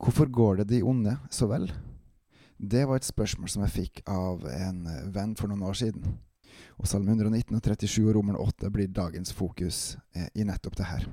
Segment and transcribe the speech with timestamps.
[0.00, 1.72] Hvorfor går det de onde så vel?
[2.56, 6.14] Det var et spørsmål som jeg fikk av en venn for noen år siden.
[6.80, 10.86] Og Salme 119 og 37 og Romeren 8 blir dagens fokus eh, i nettopp det
[10.88, 11.04] her.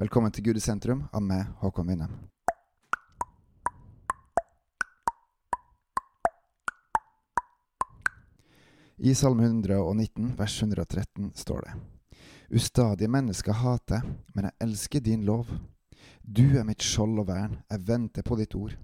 [0.00, 2.16] Velkommen til Gud i sentrum av meg, Håkon Winnem.
[9.04, 11.76] I Salme 119 vers 113 står det
[12.56, 14.00] Ustadige mennesker hater,
[14.32, 15.52] men jeg elsker din lov.
[16.22, 18.74] Du er mitt skjold og vern, jeg venter på ditt ord.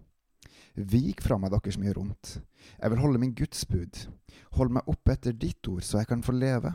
[0.75, 2.33] Vik fra meg dere som gjør ondt.
[2.79, 4.05] Jeg vil holde min Guds bud.
[4.57, 6.73] Hold meg oppe etter ditt ord, så jeg kan få leve.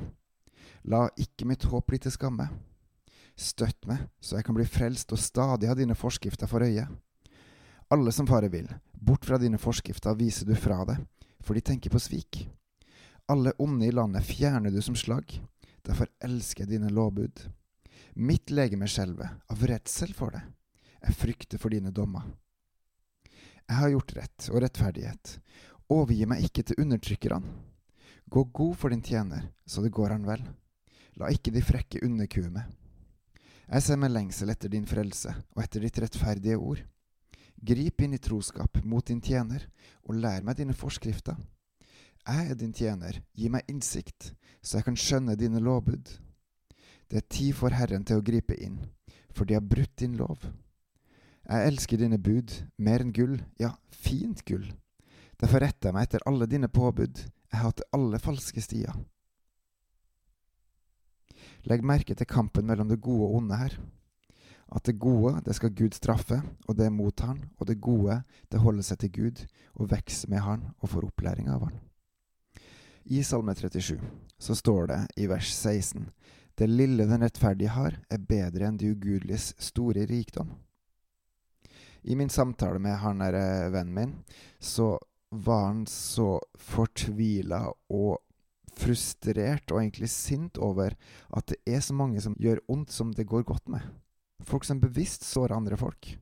[0.91, 2.49] La ikke mitt håp bli til skamme.
[3.35, 6.85] Støtt meg, så jeg kan bli frelst og stadig ha dine forskrifter for øye.
[7.91, 11.01] Alle som fare vil, bort fra dine forskrifter viser du fra deg,
[11.43, 12.45] for de tenker på svik.
[13.29, 15.37] Alle onde i landet fjerner du som slagg,
[15.85, 17.45] derfor elsker jeg dine lovbud.
[18.17, 20.39] Mitt legeme skjelver av redsel for det,
[21.03, 22.23] jeg frykter for dine dommer.
[23.67, 25.33] Jeg har gjort rett og rettferdighet,
[25.91, 27.51] overgi meg ikke til undertrykkerne.
[28.31, 30.47] Gå god for din tjener, så det går han vel.
[31.19, 32.71] La ikke de frekke underkue meg.
[33.67, 36.79] Jeg ser med lengsel etter din frelse og etter ditt rettferdige ord.
[37.59, 39.67] Grip inn i troskap mot din tjener,
[40.07, 41.35] og lær meg dine forskrifter.
[42.23, 44.31] Jeg er din tjener, gi meg innsikt,
[44.63, 46.21] så jeg kan skjønne dine lovbud.
[47.11, 48.79] Det er tid for Herren til å gripe inn,
[49.35, 50.47] for de har brutt din lov.
[51.45, 52.49] Jeg elsker dine bud,
[52.81, 54.65] mer enn gull, ja, fint gull.
[55.37, 58.95] Derfor retter jeg meg etter alle dine påbud, jeg hater alle falske stier.
[61.69, 63.77] Legg merke til kampen mellom det gode og onde her.
[64.73, 68.61] At det gode, det skal Gud straffe, og det mottar han, og det gode, det
[68.61, 69.43] holder seg til Gud
[69.75, 71.77] og vokser med han og får opplæring av han.
[73.05, 73.99] I Salme 37
[74.41, 76.07] så står det i vers 16
[76.55, 80.53] Det lille den rettferdige har, er bedre enn de ugudeliges store rikdom.
[82.07, 84.13] I min samtale med han der eh, vennen min,
[84.59, 84.93] så
[85.35, 88.21] var han så fortvila og
[88.75, 90.95] frustrert og egentlig sint over
[91.35, 93.83] at det er så mange som gjør ondt som det går godt med.
[94.43, 96.13] Folk som bevisst sårer andre folk.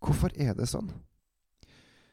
[0.00, 0.90] Hvorfor er det sånn?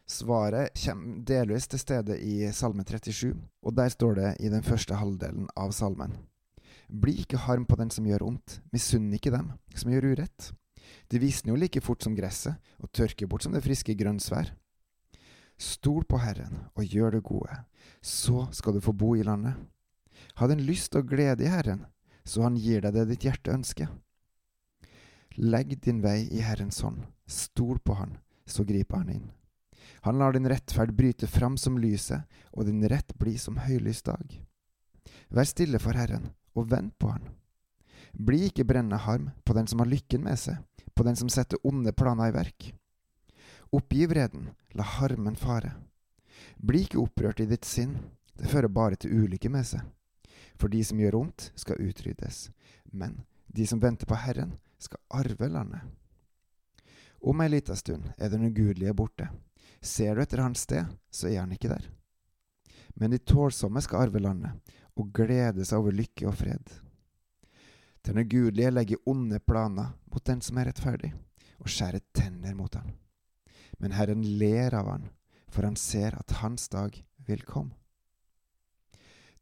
[0.07, 3.33] Svaret kommer delvis til stede i Salme 37,
[3.63, 6.15] og der står det i den første halvdelen av salmen.
[6.87, 10.51] Bli ikke harm på den som gjør ondt, misunn ikke dem som gjør urett.
[11.09, 14.51] Det visner jo like fort som gresset og tørker bort som det friske grønnsvær.
[15.59, 17.57] Stol på Herren og gjør det gode,
[18.01, 19.55] så skal du få bo i landet.
[20.39, 21.85] Ha den lyst og glede i Herren,
[22.25, 23.91] så han gir deg det ditt hjerte ønsker.
[25.37, 29.31] Legg din vei i Herrens hånd, stol på Han, så griper Han inn.
[30.05, 34.39] Han lar din rettferd bryte fram som lyset, og din rett bli som høylys dag.
[35.33, 37.29] Vær stille for Herren, og vent på Han.
[38.13, 40.59] Bli ikke brennende harm på den som har lykken med seg,
[40.93, 42.73] på den som setter onde planer i verk.
[43.73, 45.73] Oppgi vreden, la harmen fare.
[46.57, 47.97] Bli ikke opprørt i ditt sinn,
[48.37, 49.81] det fører bare til ulykke med seg.
[50.61, 52.51] For de som gjør ondt, skal utryddes,
[52.93, 55.81] men de som venter på Herren, skal arve landet.
[57.23, 59.29] Om ei lita stund er den ugudelige borte.
[59.81, 61.85] Ser du etter hans sted, så er han ikke der.
[62.99, 64.59] Men de tålsomme skal arve landet,
[64.99, 66.73] og glede seg over lykke og fred.
[68.03, 71.13] Den ugudelige legger onde planer mot den som er rettferdig,
[71.63, 72.91] og skjærer tenner mot han.
[73.79, 75.07] Men Herren ler av han,
[75.47, 77.73] for han ser at hans dag vil komme.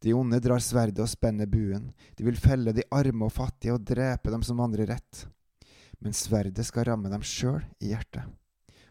[0.01, 3.83] De onde drar sverdet og spenner buen, de vil felle de arme og fattige og
[3.85, 5.27] drepe dem som vandrer rett.
[6.01, 8.25] Men sverdet skal ramme dem sjøl i hjertet,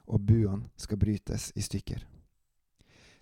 [0.06, 2.04] og buene skal brytes i stykker.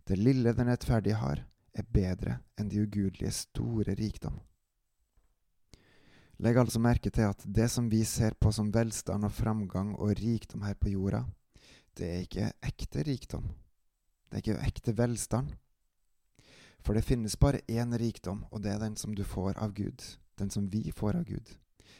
[0.04, 1.40] Det lille den rettferdige har,
[1.74, 4.38] er bedre enn de ugudelige store rikdom.
[6.38, 10.14] Legg altså merke til at det som vi ser på som velstand og framgang og
[10.20, 11.24] rikdom her på jorda,
[11.98, 13.48] det er ikke ekte rikdom.
[14.28, 15.56] Det er ikke ekte velstand.
[16.84, 20.04] For det finnes bare én rikdom, og det er den som du får av Gud.
[20.38, 21.56] Den som vi får av Gud.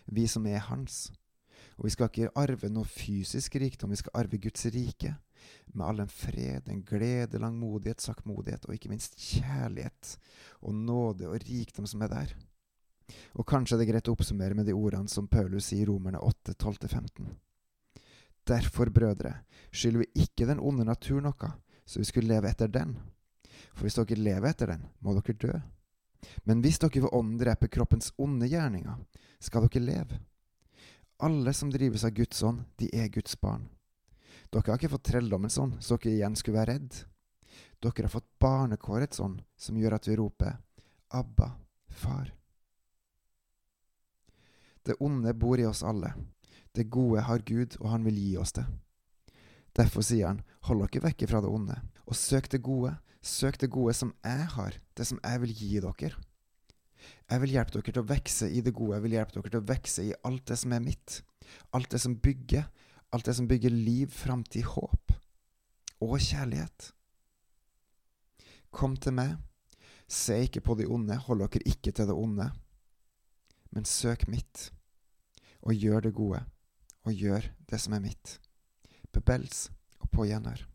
[0.06, 1.10] Vi som er Hans.
[1.78, 5.16] Og vi skal ikke arve noe fysisk rikdom, vi skal arve Guds rike.
[5.72, 10.14] Med all den fred, den glede, langmodighet, saktmodighet og ikke minst kjærlighet
[10.62, 12.36] og nåde og rikdom som er der.
[13.40, 16.20] Og kanskje er det greit å oppsummere med de ordene som Paulus sier i Romerne
[16.20, 17.28] 8, 12-15.
[18.48, 19.34] Derfor, brødre,
[19.72, 21.50] skylder vi ikke den onde natur noe,
[21.84, 22.96] så vi skulle leve etter den.
[23.74, 25.58] For hvis dere lever etter den, må dere dø.
[26.48, 28.96] Men hvis dere ved ånden dreper kroppens onde gjerninger,
[29.40, 30.20] skal dere leve.
[31.22, 33.66] Alle som drives av Guds ånd, de er Guds barn.
[34.48, 37.02] Dere har ikke fått trelldommen sånn, så dere igjen skulle være redd.
[37.84, 40.56] Dere har fått barnekåret sånn, som gjør at vi roper
[41.14, 41.54] Abba,
[41.88, 42.32] far.
[44.84, 46.14] Det onde bor i oss alle.
[46.72, 48.64] Det gode har Gud, og han vil gi oss det.
[49.76, 51.76] Derfor sier han, hold dere vekk fra det onde,
[52.08, 52.96] og søk det gode.
[53.24, 56.12] Søk det gode som jeg har, det som jeg vil gi dere.
[57.28, 59.60] Jeg vil hjelpe dere til å vokse i det gode, jeg vil hjelpe dere til
[59.60, 61.18] å vokse i alt det som er mitt.
[61.76, 62.68] Alt det som bygger,
[63.12, 65.12] alt det som bygger liv, framtid, håp
[66.04, 66.92] og kjærlighet.
[68.70, 69.36] Kom til meg,
[70.08, 72.50] se ikke på de onde, hold dere ikke til det onde,
[73.72, 74.70] men søk mitt,
[75.62, 76.44] og gjør det gode,
[77.04, 78.38] og gjør det som er mitt.
[79.12, 79.68] Bebels
[80.00, 80.66] og på gjenhør.